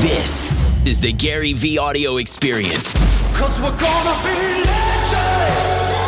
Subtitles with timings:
[0.00, 0.40] This
[0.88, 2.90] is the GaryVee audio experience.
[3.36, 6.00] Cause we're gonna be legends.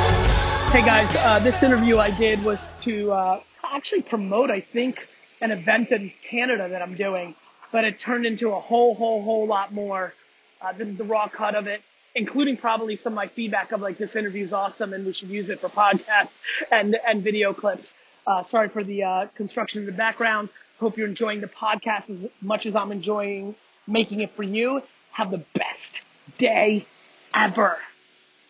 [0.73, 5.07] Hey guys, uh, this interview I did was to uh, actually promote, I think,
[5.43, 7.35] an event in Canada that I'm doing,
[7.71, 10.15] but it turned into a whole, whole, whole lot more.
[10.63, 11.83] Uh, this is the raw cut of it,
[12.15, 15.29] including probably some of my feedback of like this interview is awesome and we should
[15.29, 16.31] use it for podcasts
[16.71, 17.93] and and video clips.
[18.27, 20.49] Uh, sorry for the uh, construction in the background.
[20.79, 23.55] Hope you're enjoying the podcast as much as I'm enjoying
[23.87, 24.83] making it for you.
[25.13, 26.01] Have the best
[26.39, 26.87] day
[27.35, 27.77] ever.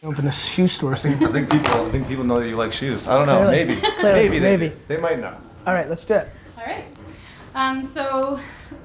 [0.04, 1.22] Open a shoe store soon.
[1.24, 1.86] I think people.
[1.86, 3.06] I think people know that you like shoes.
[3.06, 3.46] I don't know.
[3.46, 3.64] Clearly.
[3.64, 3.80] Maybe.
[3.80, 4.28] Clearly.
[4.28, 4.38] Maybe.
[4.38, 4.76] They, Maybe.
[4.88, 5.36] They might know.
[5.66, 6.28] All right, let's do it.
[6.58, 6.84] All right.
[7.54, 8.40] Um, so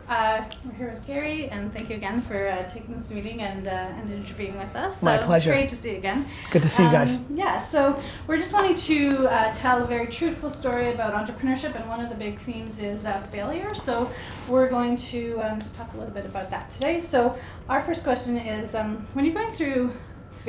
[0.09, 3.65] uh, we're here with Gary, and thank you again for uh, taking this meeting and
[3.65, 5.01] uh, and interviewing with us.
[5.01, 5.53] My so pleasure.
[5.53, 6.25] It's great to see you again.
[6.51, 7.15] Good to see you guys.
[7.15, 7.63] Um, yeah.
[7.65, 12.01] So we're just wanting to uh, tell a very truthful story about entrepreneurship, and one
[12.01, 13.73] of the big themes is uh, failure.
[13.73, 14.11] So
[14.49, 16.99] we're going to um, just talk a little bit about that today.
[16.99, 17.37] So
[17.69, 19.93] our first question is, um, when you're going through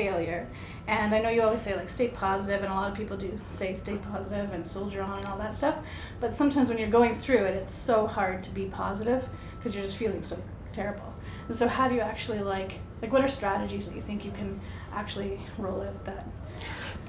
[0.03, 0.47] failure,
[0.87, 3.31] and I know you always say like stay positive, and a lot of people do
[3.49, 5.77] say stay positive and soldier on and all that stuff.
[6.21, 9.85] But sometimes when you're going through it, it's so hard to be positive because you're
[9.85, 10.37] just feeling so
[10.73, 11.13] terrible.
[11.49, 14.31] And so, how do you actually like like what are strategies that you think you
[14.31, 14.61] can
[14.93, 16.25] actually roll out that?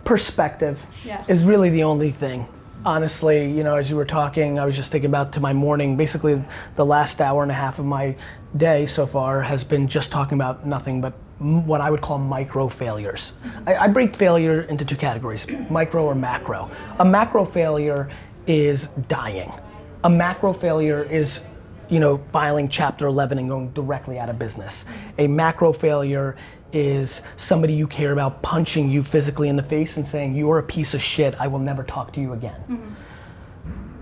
[0.04, 1.24] Perspective Yeah.
[1.28, 2.48] is really the only thing.
[2.86, 5.96] Honestly, you know, as you were talking, I was just thinking about to my morning.
[5.96, 6.42] Basically,
[6.76, 8.16] the last hour and a half of my
[8.58, 12.68] day so far has been just talking about nothing but what I would call micro
[12.68, 13.34] failures.
[13.66, 16.70] I, I break failure into two categories micro or macro.
[17.00, 18.10] A macro failure
[18.46, 19.52] is dying,
[20.04, 21.46] a macro failure is
[21.90, 24.86] you know, filing Chapter 11 and going directly out of business.
[25.18, 26.36] A macro failure
[26.72, 30.64] is somebody you care about punching you physically in the face and saying, You're a
[30.64, 32.62] piece of shit, I will never talk to you again.
[32.70, 32.94] Mm-hmm.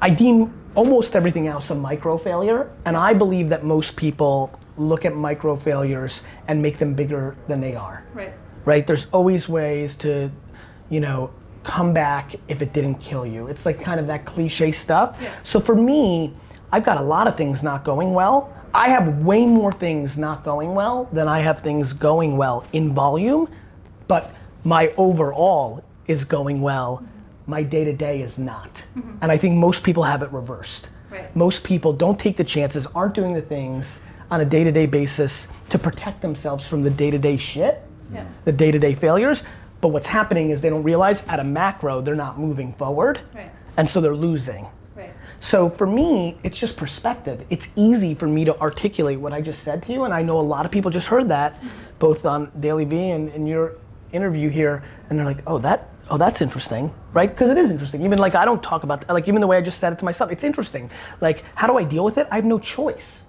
[0.02, 5.06] I deem almost everything else a micro failure, and I believe that most people look
[5.06, 8.34] at micro failures and make them bigger than they are Right.
[8.66, 8.86] right?
[8.88, 10.32] There's always ways to,
[10.90, 11.32] you know,
[11.64, 13.48] come back if it didn't kill you.
[13.48, 15.18] It's like kind of that cliche stuff.
[15.22, 15.32] Yeah.
[15.44, 16.34] So for me,
[16.72, 18.54] I've got a lot of things not going well.
[18.74, 22.94] I have way more things not going well than I have things going well in
[22.94, 23.50] volume,
[24.08, 24.34] but
[24.64, 27.04] my overall is going well.
[27.48, 28.84] My day to day is not.
[28.98, 29.18] Mm-hmm.
[29.22, 30.90] And I think most people have it reversed.
[31.10, 31.34] Right.
[31.36, 34.86] Most people don't take the chances, aren't doing the things on a day to day
[34.86, 37.82] basis to protect themselves from the day to day shit
[38.14, 38.24] Yeah.
[38.46, 39.44] the day-to-day failures
[39.82, 43.52] but what's happening is they don't realize at a macro they're not moving forward Right.
[43.76, 44.66] and so they're losing.
[44.96, 45.12] Right.
[45.40, 47.46] so for me it's just perspective.
[47.50, 50.40] It's easy for me to articulate what i just said to you and i know
[50.40, 51.62] a lot of people just heard that
[52.00, 53.74] both on DailyVee and in your
[54.14, 57.30] interview here and they're like oh that oh that's interesting right?
[57.30, 58.02] Because it is interesting.
[58.06, 60.06] Even like i don't talk about like even the way i just said it to
[60.06, 60.90] myself it's interesting.
[61.20, 62.26] Like how do i deal with it?
[62.32, 63.24] I have no choice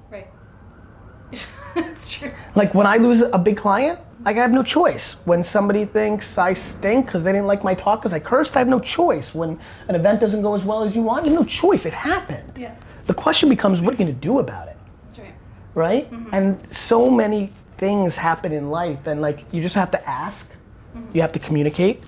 [1.77, 2.33] It's true.
[2.57, 5.13] like when I lose a big client, like I have no choice.
[5.27, 8.59] When somebody thinks I stink because they didn't like my talk because I cursed, I
[8.59, 9.33] have no choice.
[9.33, 11.87] When an event doesn't go as well as you want, you have no choice.
[11.87, 12.53] It happened.
[12.57, 12.75] Yeah.
[13.07, 15.35] The question becomes, what are you gonna do about it, That's right.
[15.75, 16.11] right?
[16.11, 16.35] Mm-hmm.
[16.35, 20.51] And so many things happen in life, and like you just have to ask.
[20.51, 21.11] Mm-hmm.
[21.15, 22.03] You have to communicate.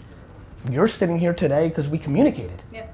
[0.71, 2.63] You're sitting here today because we communicated.
[2.73, 2.87] Yeah.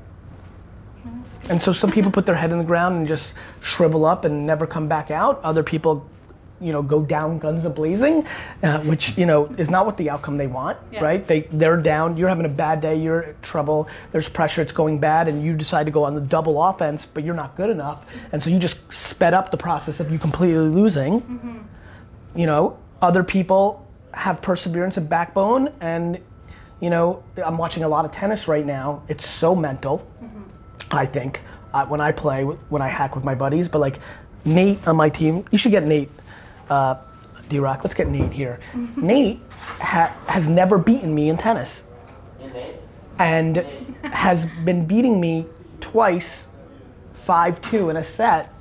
[1.49, 4.47] And so some people put their head in the ground and just shrivel up and
[4.47, 5.41] never come back out.
[5.45, 6.09] Other people,
[6.61, 8.27] you know, go down guns a blazing,
[8.63, 11.05] uh, which you know is not what the outcome they want, Yeah.
[11.05, 11.27] right?
[11.27, 12.17] They they're down.
[12.17, 12.97] You're having a bad day.
[12.97, 13.89] You're in trouble.
[14.13, 14.63] There's pressure.
[14.63, 17.57] It's going bad, and you decide to go on the double offense, but you're not
[17.57, 21.67] good enough, and so you just sped up the process of you completely losing.
[22.35, 26.19] You know, other people have perseverance and backbone, and
[26.81, 29.03] you know, I'm watching a lot of tennis right now.
[29.09, 30.07] It's so mental.
[30.91, 31.41] I think
[31.73, 33.69] uh, when I play, when I hack with my buddies.
[33.69, 33.99] But like
[34.45, 36.11] Nate on my team, you should get Nate.
[36.69, 36.97] Uh,
[37.49, 38.59] D Rock, let's get Nate here.
[38.97, 41.85] Nate ha- has never beaten me in tennis,
[43.19, 43.59] and
[44.03, 45.47] has been beating me
[45.81, 46.49] twice,
[47.13, 48.53] five two in a set,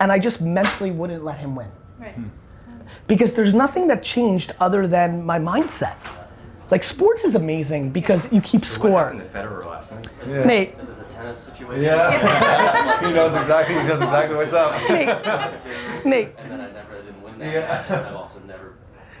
[0.00, 1.68] and I just mentally wouldn't let him win
[1.98, 2.14] Right.
[3.06, 5.96] because there's nothing that changed other than my mindset.
[6.70, 8.98] Like sports is amazing because you keep What score.
[9.04, 10.08] happened to Federer last night?
[10.46, 11.84] Nate, This is a tennis situation.
[11.84, 13.00] Yeah.
[13.06, 13.76] he knows exactly.
[13.76, 14.72] He knows exactly what's up.
[16.04, 16.60] Nate, And
[17.40, 17.68] then that yeah.
[17.68, 18.74] match, and I've also never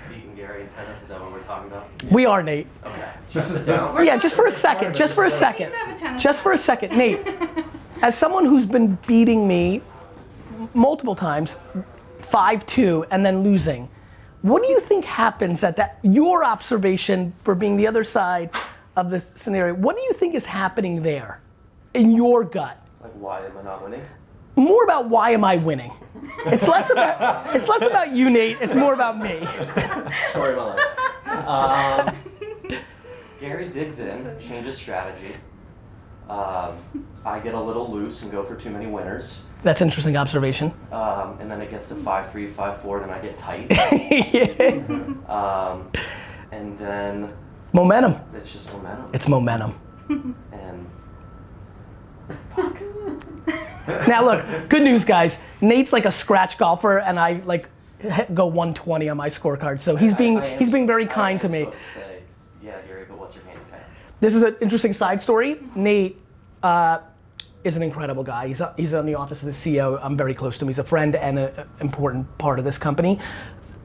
[0.08, 1.02] beaten Gary in tennis.
[1.02, 1.88] Is that what we're talking about?
[2.10, 2.66] we are Nate.
[2.84, 3.08] Okay.
[3.32, 3.80] This is this.
[3.80, 4.04] down.
[4.04, 6.52] Yeah, just for a second, just for a second, to have a tennis just for
[6.52, 7.20] a second, Nate.
[8.02, 9.82] As someone who's been beating me
[10.74, 11.56] multiple times,
[12.20, 13.88] five two, and then losing,
[14.42, 15.98] what do you think happens at that?
[16.02, 18.50] Your observation for being the other side
[18.96, 19.74] of this scenario.
[19.74, 21.40] What do you think is happening there,
[21.94, 22.82] in your gut?
[23.02, 24.02] Like, why am I not winning?
[24.56, 25.92] More about why am I winning.
[26.46, 28.58] It's less about it's less about you, Nate.
[28.60, 29.46] It's more about me.
[30.30, 31.46] Story of my life.
[31.48, 32.16] Um,
[33.40, 35.36] Gary digs in, changes strategy.
[36.28, 36.76] Um,
[37.24, 39.42] I get a little loose and go for too many winners.
[39.62, 40.72] That's an interesting observation.
[40.90, 43.66] Um, and then it gets to 5 3, 5 4, then I get tight.
[44.32, 45.14] Yeah.
[45.28, 45.90] Um,
[46.52, 47.32] and then
[47.72, 48.16] Momentum.
[48.34, 49.10] it's just momentum.
[49.12, 49.78] It's momentum.
[50.52, 50.86] and
[54.08, 55.38] Now look, good news, guys.
[55.60, 57.68] Nate's like a scratch golfer, and I like
[58.34, 59.80] go 120 on my scorecard.
[59.80, 61.64] So he's being I am- he's being very kind to me.
[61.64, 62.22] to say,
[62.62, 63.88] yeah, Gary, but what's your handicap?
[64.20, 65.58] This is an interesting side story.
[65.74, 66.18] Nate
[66.62, 66.98] uh,
[67.64, 68.48] is an incredible guy.
[68.48, 69.98] He's, he's on the office of the CEO.
[70.02, 70.68] I'm very close to him.
[70.68, 73.18] He's a friend and an important part of this company.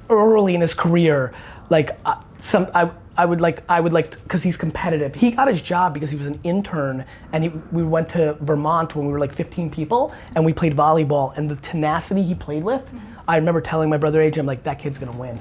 [0.10, 1.34] Early in his career,
[1.70, 5.14] like uh, some, I, I would like, I would like, because he's competitive.
[5.16, 8.96] He got his job because he was an intern, and he, we went to Vermont
[8.96, 11.36] when we were like 15 people, and we played volleyball.
[11.36, 12.90] And the tenacity he played with,
[13.28, 15.40] I remember telling my brother AJ, I'm like, that kid's gonna win.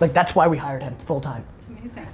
[0.00, 1.44] Like that's why we hired him full time.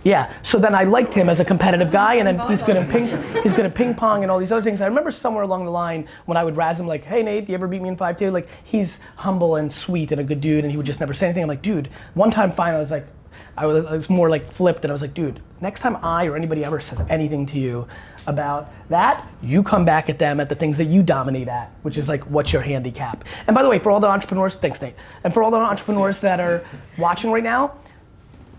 [0.04, 0.32] Yeah.
[0.42, 3.06] So then I liked him as a competitive guy, and then he's good at ping,
[3.42, 4.80] he's good at ping pong and all these other things.
[4.80, 7.54] I remember somewhere along the line when I would razz him like, "Hey Nate, you
[7.54, 8.30] ever beat me in five two?
[8.30, 11.26] Like he's humble and sweet and a good dude, and he would just never say
[11.26, 11.42] anything.
[11.42, 11.88] I'm like, dude.
[12.14, 13.06] One time, fine, I was like,
[13.56, 16.26] I was, I was more like flipped, and I was like, dude, next time I
[16.26, 17.86] or anybody ever says anything to you
[18.26, 21.98] about that, you come back at them at the things that you dominate at, which
[21.98, 23.24] is like, what's your handicap?
[23.46, 26.20] And by the way, for all the entrepreneurs, thanks Nate, and for all the entrepreneurs
[26.20, 26.64] that are
[26.98, 27.74] watching right now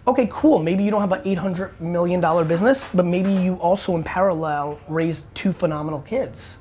[0.07, 0.59] okay, cool.
[0.59, 5.33] Maybe you don't have an $800 million business, but maybe you also in parallel raised
[5.33, 6.57] two phenomenal kids.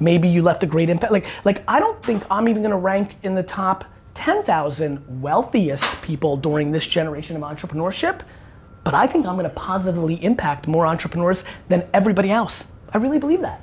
[0.00, 1.12] Maybe you left a great impact.
[1.12, 3.84] Like, like I don't think I'm even gonna rank in the top
[4.14, 8.20] 10,000 wealthiest people during this generation of entrepreneurship,
[8.82, 12.64] but I think I'm gonna positively impact more entrepreneurs than everybody else.
[12.92, 13.60] I really believe that.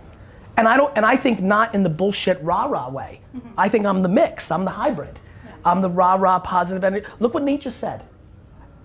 [0.57, 3.21] And I don't, and I think not in the bullshit rah rah way.
[3.36, 3.50] Mm-hmm.
[3.57, 4.51] I think I'm the mix.
[4.51, 5.19] I'm the hybrid.
[5.63, 7.06] I'm the rah rah positive energy.
[7.19, 8.03] Look what Nate just said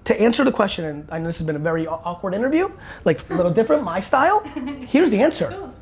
[0.06, 2.70] to answer the question, and I know this has been a very awkward interview,
[3.04, 4.40] like a little different, my style.
[4.88, 5.72] Here's the answer.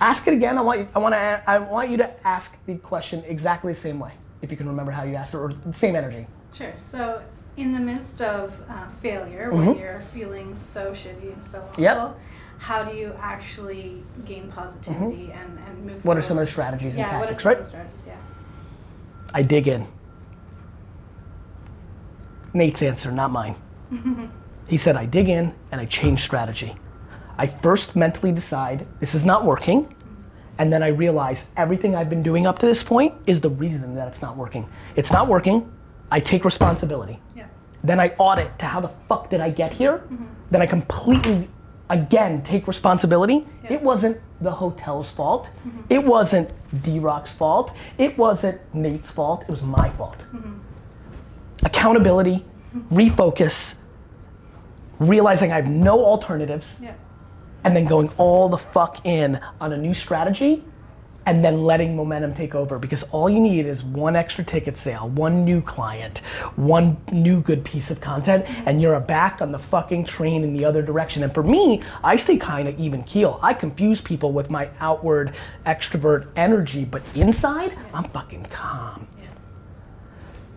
[0.00, 0.58] Ask it again.
[0.58, 3.78] I want you, I want to I want you to ask the question exactly the
[3.78, 4.12] same way,
[4.42, 6.26] if you can remember how you asked it, or the same energy.
[6.52, 6.72] Sure.
[6.76, 7.22] So,
[7.56, 9.66] in the midst of uh, failure, Mhm.
[9.66, 12.18] when you're feeling so shitty and so awful, Yep.
[12.58, 16.08] how do you actually gain positivity and, and move Mm-hmm.
[16.08, 17.58] What are some of the strategies and yeah, what are tactics, some right?
[17.58, 18.06] of the strategies?
[18.06, 18.16] Yeah.
[19.34, 19.86] I dig in.
[22.54, 23.54] Nate's answer, not mine.
[24.66, 26.76] he said, I dig in and I change strategy.
[27.38, 29.94] I first mentally decide this is not working,
[30.58, 33.94] and then I realize everything I've been doing up to this point is the reason
[33.94, 34.68] that it's not working.
[34.96, 35.70] It's not working.
[36.10, 37.20] I take responsibility.
[37.34, 37.46] Yeah.
[37.82, 39.98] Then I audit to how the fuck did I get here?
[39.98, 40.24] Mm-hmm.
[40.50, 41.48] Then I completely,
[41.88, 43.46] again, take responsibility.
[43.64, 43.74] Yeah.
[43.74, 45.48] It wasn't the hotel's fault.
[45.66, 45.80] Mm-hmm.
[45.88, 46.50] It wasn't
[46.82, 47.72] D Rock's fault.
[47.98, 49.42] It wasn't Nate's fault.
[49.44, 50.18] It was my fault.
[50.34, 50.58] Mm-hmm.
[51.64, 52.44] Accountability,
[52.92, 53.76] refocus,
[54.98, 56.94] realizing I have no alternatives, Yeah.
[57.64, 60.62] And then going all the fuck in on a new strategy
[61.26, 65.08] and then letting momentum take over because all you need is one extra ticket sale,
[65.10, 66.18] one new client,
[66.56, 70.64] one new good piece of content, and you're back on the fucking train in the
[70.64, 71.22] other direction.
[71.22, 73.38] And for me, I stay kind of even keel.
[73.42, 75.34] I confuse people with my outward
[75.66, 79.06] extrovert energy, but inside, I'm fucking calm.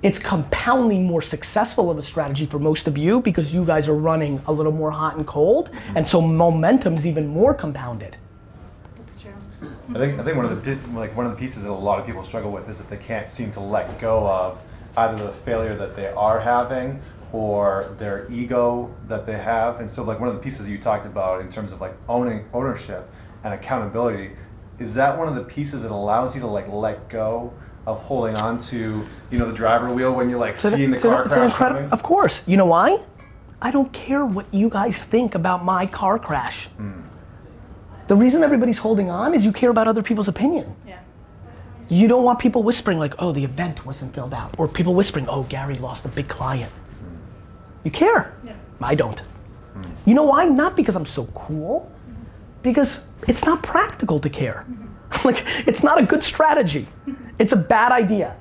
[0.06, 3.96] It's compounding more successful of a strategy for most of you because you guys are
[3.96, 8.16] running a little more hot and cold, and so momentum's even more compounded.
[9.00, 9.34] That's true.
[9.90, 12.00] I think I think one of the like one of the pieces that a lot
[12.00, 14.62] of people struggle with is that they can't seem to let go of
[14.96, 17.02] either the failure that they are having
[17.32, 19.80] or their ego that they have.
[19.80, 22.46] And so like one of the pieces you talked about in terms of like owning
[22.54, 23.10] ownership
[23.44, 24.34] and accountability,
[24.78, 27.52] is that one of the pieces that allows you to like let go
[27.86, 30.90] of holding on to, you know, the driver wheel when you're like It's an- seeing
[30.90, 31.90] the it's car it's crash incredi- coming?
[31.92, 32.42] Of course.
[32.46, 33.00] You know why?
[33.62, 36.68] I don't care what you guys think about my car crash.
[36.78, 37.02] Hmm.
[38.08, 40.76] The reason everybody's holding on is you care about other people's opinion.
[40.88, 41.00] Yeah.
[41.90, 45.28] You don't want people whispering like, "Oh, the event wasn't filled out," or people whispering,
[45.30, 47.16] "Oh, Gary lost a big client." Hmm.
[47.84, 48.34] You care.
[48.44, 48.54] Yeah.
[48.82, 49.22] I don't.
[50.06, 50.46] You know why?
[50.46, 52.22] Not because I'm so cool, mm-hmm.
[52.62, 54.64] because it's not practical to care.
[54.70, 54.86] Mm-hmm.
[55.26, 56.88] like, it's not a good strategy.
[57.40, 58.36] It's a bad idea.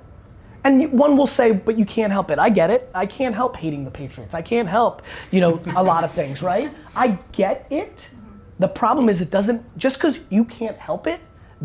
[0.65, 2.39] And one will say, but you can't help it.
[2.39, 2.91] I get it.
[2.95, 4.35] I can't help hating the Patriots.
[4.35, 6.75] I can't help, you know, a lot of things, right?
[6.97, 8.11] I get it.
[8.59, 11.21] The problem is, it doesn't, just because you can't help it,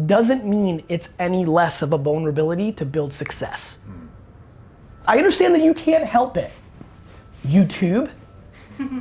[0.06, 3.80] doesn't mean it's any less of a vulnerability to build success.
[5.08, 6.52] I understand that you can't help it.
[7.46, 8.12] YouTube,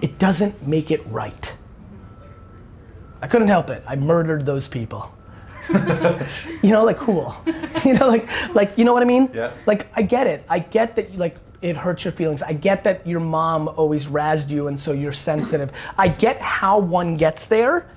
[0.01, 1.55] it doesn't make it right.
[3.21, 3.83] I couldn't help it.
[3.87, 5.13] I murdered those people.
[6.63, 7.37] you know, like cool.
[7.85, 9.31] you know, like like you know what I mean?
[9.35, 9.53] Yeah.
[9.67, 10.45] Like I get it.
[10.49, 12.43] I get that like it hurts your feelings.
[12.43, 15.73] I get that your mom always razzed you and so you're sensitive.
[15.97, 17.91] I get how one gets there.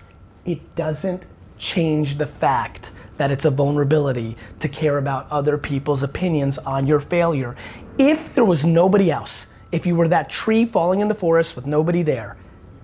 [0.45, 1.25] It doesn't
[1.57, 6.99] change the fact that it's a vulnerability to care about other people's opinions on your
[6.99, 7.55] failure.
[7.99, 11.67] If there was nobody else, if you were that tree falling in the forest with
[11.67, 12.35] nobody there,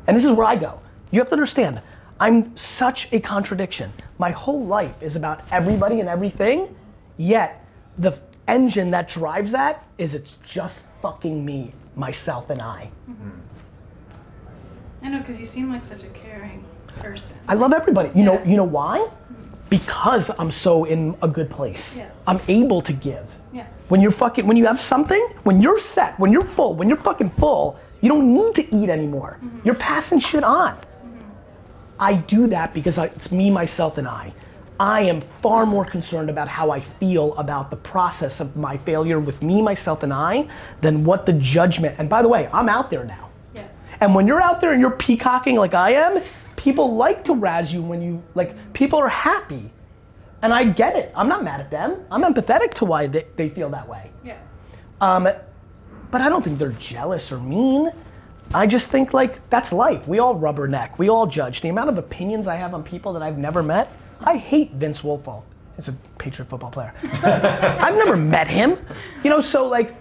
[0.06, 0.80] and this is where I go.
[1.10, 1.82] You have to understand,
[2.20, 3.94] I'm such a contradiction.
[4.18, 6.76] My whole life is about everybody and everything,
[7.18, 7.64] yet
[7.98, 12.90] the engine that drives that is it's just fucking me, myself, and I.
[13.10, 13.30] Mm-hmm.
[15.04, 16.64] I know, because you seem like such a caring
[17.00, 17.38] person.
[17.48, 18.10] I love everybody.
[18.18, 19.10] You know, you know why?
[19.70, 21.98] Because I'm so in a good place.
[21.98, 22.10] Yeah.
[22.26, 23.38] I'm able to give.
[23.54, 23.68] Yeah.
[23.90, 26.98] When you're fucking, when you have something, when you're set, when you're full, when you're
[26.98, 29.38] fucking full, you don't need to eat anymore.
[29.42, 29.60] Mm-hmm.
[29.66, 30.78] You're passing shit on.
[32.00, 34.34] I do that because I, it's me, myself, and I.
[34.80, 39.20] I am far more concerned about how I feel about the process of my failure
[39.20, 40.48] with me, myself, and I
[40.82, 41.96] than what the judgment.
[41.98, 43.30] And by the way, I'm out there now.
[43.56, 43.68] Yeah.
[44.00, 46.22] And when you're out there and you're peacocking like I am,
[46.56, 49.72] people like to razz you when you like people are happy.
[50.44, 51.12] And I get it.
[51.16, 52.06] I'm not mad at them.
[52.12, 54.12] I'm empathetic to why they, they feel that way.
[54.24, 54.38] Yeah.
[55.02, 55.28] Um,
[56.12, 57.92] but I don't think they're jealous or mean.
[58.54, 60.08] I just think like that's life.
[60.08, 60.98] We all rubberneck.
[60.98, 61.62] We all judge.
[61.62, 63.92] The amount of opinions I have on people that I've never met.
[64.22, 65.44] I hate Vince Wilfork.
[65.76, 66.94] He's a Patriot football player.
[67.24, 68.78] I've never met him.
[69.24, 69.96] You know, so like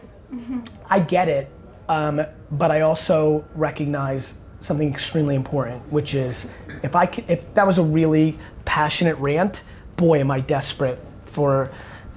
[0.89, 1.51] I get it,
[1.89, 2.23] um,
[2.53, 6.51] but I also recognize something extremely important, which is
[6.83, 9.65] if I c- if that was a really passionate rant,
[9.97, 11.71] boy, am I desperate for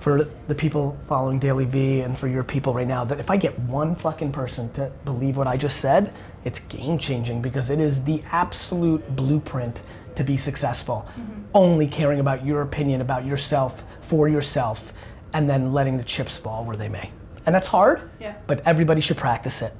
[0.09, 3.05] for the people following DailyVee and for your people right now.
[3.05, 6.11] That if I get one fucking person to believe what I just said,
[6.45, 9.83] it's game changing because it is the absolute blueprint
[10.15, 11.07] to be successful.
[11.09, 11.41] Mm-hmm.
[11.53, 14.93] Only caring about your opinion about yourself for yourself,
[15.33, 17.11] and then letting the chips fall where they may.
[17.45, 18.09] And that's hard.
[18.19, 18.35] Yeah.
[18.47, 19.73] But everybody should practice it.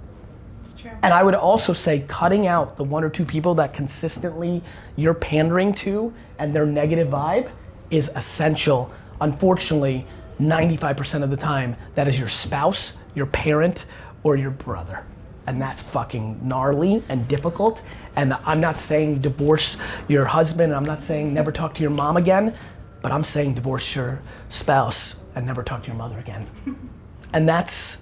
[0.62, 0.92] It's true.
[1.02, 4.62] And I would also say cutting out the one or two people that consistently
[4.96, 7.50] you're pandering to and their negative vibe
[7.90, 8.92] is essential.
[9.22, 10.06] Unfortunately,
[10.40, 13.86] 95% of the time, that is your spouse, your parent,
[14.24, 15.06] or your brother.
[15.48, 17.84] And that's fucking gnarly and difficult.
[18.16, 19.78] And I'm not saying divorce
[20.08, 22.56] your husband, I'm not saying never talk to your mom again,
[23.02, 26.48] but I'm saying divorce your spouse and never talk to your mother again.
[27.32, 28.00] And that's,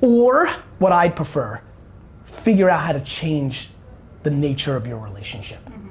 [0.00, 0.48] or
[0.80, 1.60] what I'd prefer,
[2.24, 3.70] figure out how to change
[4.24, 5.64] the nature of your relationship.
[5.66, 5.88] Mm-hmm.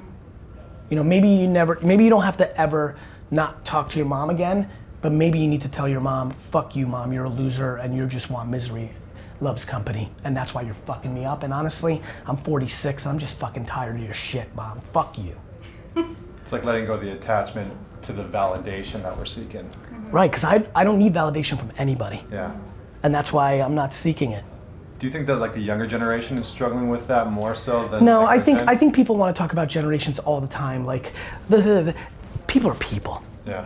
[0.90, 2.96] You know, maybe you never, maybe you don't have to ever
[3.30, 4.68] not talk to your mom again,
[5.04, 7.94] but maybe you need to tell your mom, fuck you, mom, you're a loser and
[7.94, 8.88] you just want misery,
[9.38, 11.42] loves company, and that's why you're fucking me up.
[11.42, 14.80] And honestly, I'm 46 and I'm just fucking tired of your shit, mom.
[14.94, 15.36] Fuck you.
[16.40, 19.64] It's like letting go of the attachment to the validation that we're seeking.
[19.64, 20.10] Mm-hmm.
[20.10, 22.22] Right, because I, I don't need validation from anybody.
[22.30, 22.54] Yeah.
[23.02, 24.44] And that's why I'm not seeking it.
[24.98, 28.04] Do you think that like the younger generation is struggling with that more so than?
[28.04, 30.84] No, I think gen- I think people want to talk about generations all the time.
[30.84, 31.12] Like,
[31.48, 31.94] the, the, the
[32.46, 33.22] people are people.
[33.46, 33.64] Yeah.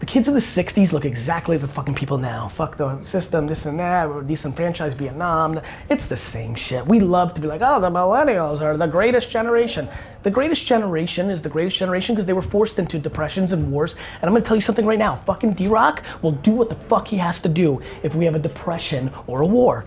[0.00, 2.48] The kids of the '60s look exactly like the fucking people now.
[2.48, 4.08] Fuck the system, this and that.
[4.08, 5.60] We're disenfranchised Vietnam.
[5.90, 6.86] It's the same shit.
[6.86, 9.90] We love to be like, oh, the millennials are the greatest generation.
[10.22, 13.96] The greatest generation is the greatest generation because they were forced into depressions and wars.
[14.14, 15.16] And I'm gonna tell you something right now.
[15.16, 18.38] Fucking D-Rock will do what the fuck he has to do if we have a
[18.38, 19.84] depression or a war,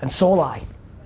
[0.00, 0.58] and so will I.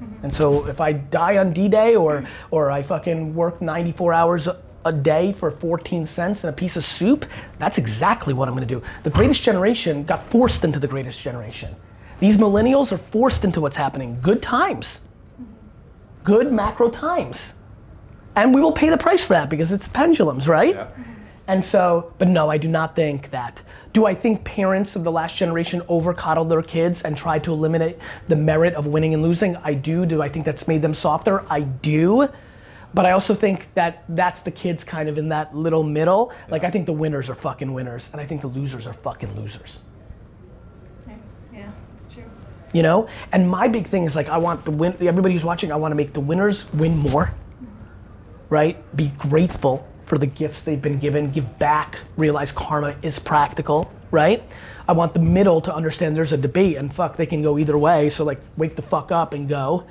[0.02, 0.24] Mm-hmm.
[0.24, 4.48] And so if I die on D-Day or or I fucking work 94 hours
[4.88, 7.26] a, day for 14 cents and a piece of soup,
[7.58, 8.82] that's exactly what I'm gonna do.
[9.02, 11.74] The greatest generation got forced into the greatest generation.
[12.20, 14.18] These millennials are forced into what's happening.
[14.20, 15.02] Good times.
[16.24, 17.54] Good macro times.
[18.34, 20.74] And we will pay the price for that because it's pendulums, right?
[20.74, 20.84] Yeah.
[20.84, 21.02] Mm-hmm.
[21.48, 23.60] And so, but no, I do not think that.
[23.94, 27.52] Do I think parents of the last generation over coddled their kids and tried to
[27.52, 27.96] eliminate
[28.28, 29.56] the merit of winning and losing?
[29.56, 30.04] I do.
[30.04, 31.44] Do I think that's made them softer?
[31.50, 32.28] I do.
[32.94, 36.32] But I also think that that's the kids kind of in that little middle.
[36.48, 39.38] Like, I think the winners are fucking winners, and I think the losers are fucking
[39.38, 39.80] losers.
[41.06, 41.14] Yeah,
[41.52, 42.24] yeah, it's true.
[42.72, 43.08] You know?
[43.32, 45.92] And my big thing is like, I want the win, everybody who's watching, I want
[45.92, 47.34] to make the winners win more,
[48.48, 48.76] right?
[48.96, 54.42] Be grateful for the gifts they've been given, give back, realize karma is practical, right?
[54.88, 57.76] I want the middle to understand there's a debate and fuck, they can go either
[57.76, 59.86] way, so like, wake the fuck up and go.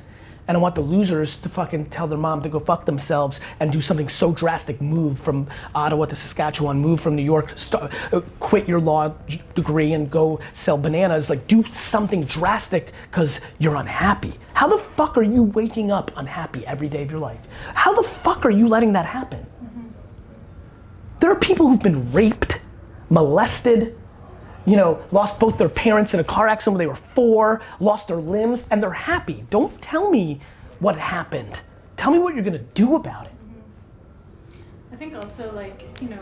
[0.48, 3.72] And I want the losers to fucking tell their mom to go fuck themselves and
[3.72, 8.22] do something so drastic, move from Ottawa to Saskatchewan, move from New York, st- uh,
[8.40, 9.14] quit your law
[9.56, 11.30] degree and go sell bananas.
[11.30, 14.40] Like, do something drastic because you're unhappy.
[14.54, 17.46] How the fuck are you waking up unhappy every day of your life?
[17.74, 19.46] How the fuck are you letting that happen?
[21.20, 22.62] There are people who've been raped,
[23.10, 23.98] molested,
[24.68, 28.10] you know, lost both their parents in a car accident when they were four, lost
[28.10, 29.46] their limbs, and they're happy.
[29.50, 30.42] Don't tell me
[30.80, 31.62] what happened.
[31.96, 33.32] Tell me what you're gonna do about it.
[34.92, 36.20] I think also like you know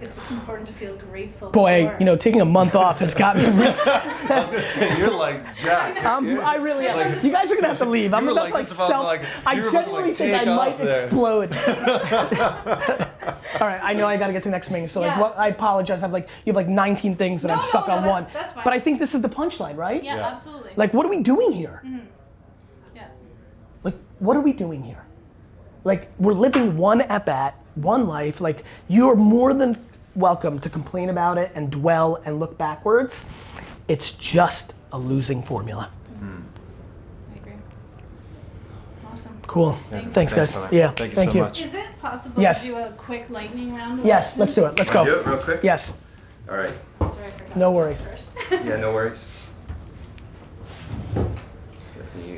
[0.00, 1.50] it's important to feel grateful.
[1.50, 3.44] Boy, for- you know, taking a month off has got me.
[3.46, 6.02] Really, I was gonna say you're like Jack.
[6.04, 7.24] I'm, I really am.
[7.24, 8.14] you guys are gonna have to leave.
[8.14, 9.04] I'm about like like about self.
[9.04, 11.04] like- I you were about to, genuinely like, think I might there.
[11.04, 11.52] explode.
[13.60, 15.48] All right, I know I gotta get to the next meeting, so like, what, I
[15.48, 16.02] apologize.
[16.02, 18.22] I've like you have like 19 things that No, I'm stuck no, on no, one.
[18.24, 18.64] that's- that's fine.
[18.64, 20.02] But I think this is the punchline, right?
[20.02, 20.28] Yeah, Yeah.
[20.28, 20.70] absolutely.
[20.76, 21.82] Like, what are we doing here?
[21.84, 21.98] Mm-hmm.
[22.94, 23.08] yeah.
[23.82, 25.04] Like, what are we doing here?
[25.84, 28.40] Like, we're living one at bat, one life.
[28.40, 29.84] Like, you're more than
[30.22, 33.24] welcome to complain about it and dwell and look backwards.
[33.86, 35.90] It's just a losing formula.
[36.20, 37.52] I agree.
[39.10, 39.38] Awesome.
[39.46, 39.78] Cool.
[39.90, 40.52] Thanks, guys.
[40.52, 40.90] Thanks, Yeah.
[40.90, 41.42] Thank you thank so you.
[41.44, 41.62] much.
[41.62, 42.62] Is it possible Yes.
[42.62, 44.04] to do a quick lightning round?
[44.04, 44.76] Yes, let's do it.
[44.76, 45.04] Let's go.
[45.04, 45.60] Do it real quick.
[45.62, 45.94] Yes.
[46.50, 46.72] All right.
[47.00, 47.12] Sorry,
[47.54, 47.58] I.
[47.58, 48.04] No worries.
[48.04, 48.24] First.
[48.64, 49.24] Yeah, no worries.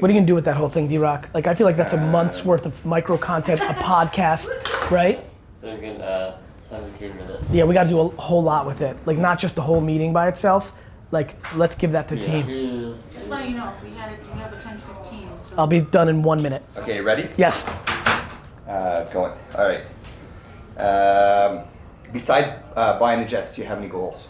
[0.00, 1.28] What are you gonna do with that whole thing, D Rock?
[1.34, 5.24] Like, I feel like that's a month's worth of micro content, a podcast, right?
[5.60, 6.38] Thinking uh,
[6.70, 7.44] 17 minutes.
[7.50, 8.96] Yeah, we gotta do a whole lot with it.
[9.04, 10.72] Like, not just the whole meeting by itself.
[11.10, 12.96] Like, let's give that to the team.
[13.12, 14.20] Just letting you know, we had it.
[14.32, 15.28] We have a 10:15.
[15.48, 15.56] So.
[15.58, 16.62] I'll be done in one minute.
[16.76, 17.28] Okay, ready?
[17.36, 17.64] Yes.
[18.68, 19.32] Uh, going.
[19.56, 19.82] All right.
[20.80, 21.64] Um,
[22.12, 24.28] besides uh, buying the Jets, do you have any goals?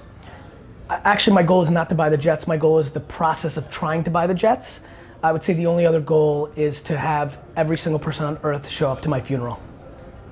[0.89, 2.47] Actually, my goal is not to buy the Jets.
[2.47, 4.81] My goal is the process of trying to buy the Jets.
[5.23, 8.67] I would say the only other goal is to have every single person on earth
[8.69, 9.61] show up to my funeral.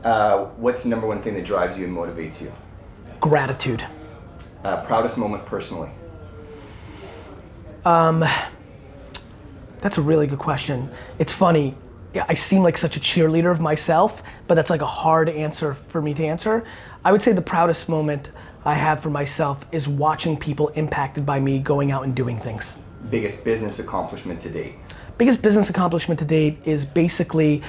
[0.04, 2.52] Uh, what's the number one thing that drives you and motivates you?
[3.20, 3.84] Gratitude.
[4.64, 5.90] Uh, proudest moment personally.
[9.80, 10.90] That's a really good question.
[11.18, 11.76] It's funny.
[12.28, 16.02] I seem like such a cheerleader of myself, but that's like a hard answer for
[16.02, 16.64] me to answer.
[17.04, 18.30] I would say the proudest moment
[18.64, 22.76] I have for myself is watching people impacted by me going out and doing things.
[23.10, 24.74] Biggest business accomplishment to date.
[25.16, 27.62] Biggest business accomplishment to date is basically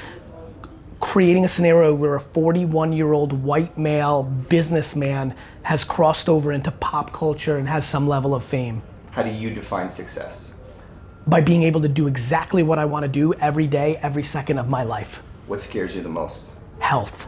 [1.00, 5.34] creating a scenario where a 41 year old white male businessman
[5.64, 8.82] has crossed over into pop culture and has some level of fame
[9.12, 10.54] How do you define success?
[11.28, 14.58] by being able to do exactly what I want to do every day, every second
[14.58, 15.22] of my life.
[15.46, 16.50] What scares you the most?
[16.80, 17.28] Health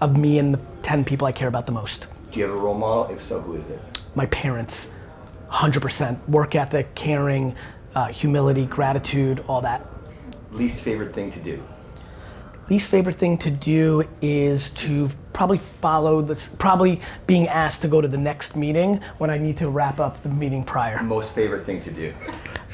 [0.00, 2.08] of me and the 10 people I care about the most.
[2.32, 3.06] Do you have a role model?
[3.14, 3.80] If so, who is it?
[4.16, 4.90] My parents,
[5.50, 6.28] 100%.
[6.28, 7.54] Work ethic, caring,
[7.94, 9.86] uh, humility, gratitude, all that.
[10.50, 11.62] Least favorite thing to do?
[12.70, 18.00] Least favorite thing to do is to probably follow this probably being asked to go
[18.00, 21.62] to the next meeting when i need to wrap up the meeting prior Most favorite
[21.64, 22.14] thing to do?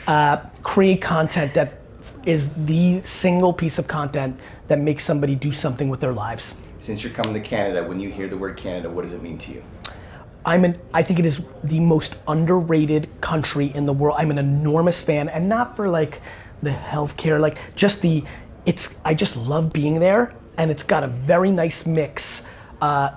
[0.07, 1.81] Uh, create content that
[2.25, 7.05] is the single piece of content that makes somebody do something with their lives Since
[7.05, 9.53] you're coming to Canada, when you hear the word Canada, what does it mean to
[9.53, 9.63] you?
[10.45, 14.17] I'm an, I think it is the most underrated country in the world.
[14.19, 16.21] I'm an enormous fan, and not for like
[16.63, 18.25] the healthcare, like just the,
[18.67, 22.45] it's, I just love being there, and it's got a very nice mix.
[22.81, 23.11] Uh,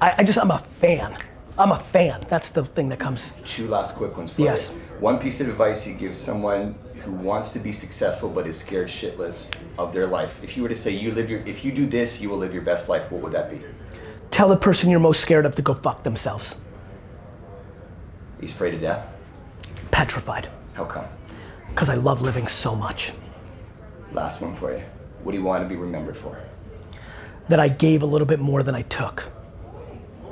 [0.00, 1.16] I, I just, I'm a fan.
[1.58, 2.20] I'm a fan.
[2.28, 3.34] That's the thing that comes.
[3.44, 4.70] Two last quick ones for Yes.
[4.70, 4.78] you.
[5.00, 8.88] One piece of advice you give someone who wants to be successful but is scared
[8.88, 10.42] shitless of their life.
[10.42, 12.52] If you were to say you live your if you do this, you will live
[12.52, 13.60] your best life, what would that be?
[14.30, 16.56] Tell the person you're most scared of to go fuck themselves.
[18.40, 19.06] He's afraid of death?
[19.90, 20.48] Petrified.
[20.74, 21.06] How come?
[21.70, 23.12] Because I love living so much.
[24.12, 24.82] Last one for you.
[25.22, 26.38] What do you want to be remembered for?
[27.48, 29.24] That I gave a little bit more than I took.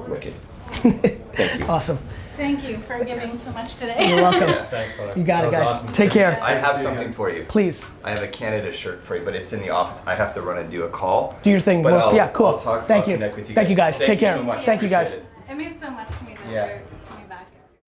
[0.09, 0.35] Wicked.
[0.67, 1.67] Thank you.
[1.67, 1.99] Awesome.
[2.37, 4.09] Thank you for giving so much today.
[4.09, 4.67] You're welcome.
[4.69, 5.17] Thanks, brother.
[5.19, 5.77] You got it, That was guys.
[5.83, 5.93] awesome.
[5.93, 6.43] Take care.
[6.43, 7.45] I have something for you.
[7.45, 7.87] Please.
[8.03, 10.05] I have a Canada shirt for you, but it's in the office.
[10.09, 11.39] I have to run and do a call.
[11.45, 11.83] Do your thing.
[11.85, 12.47] But Well, I'll- yeah, cool.
[12.49, 13.17] I'll talk- Thank I'll you.
[13.17, 13.97] connect with you Thank you guys.
[13.99, 14.37] Thank Take you care.
[14.37, 14.65] so much.
[14.65, 15.15] Thank you guys.
[15.15, 15.25] It.
[15.49, 16.79] It means so much to me that Yeah.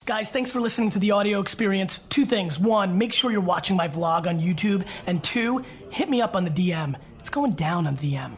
[0.07, 1.99] Guys, thanks for listening to the audio experience.
[2.11, 2.61] Two things.
[2.61, 4.87] One, make sure you're watching my vlog on YouTube.
[5.05, 6.95] And two, hit me up on the DM.
[7.19, 8.37] It's going down on the DM.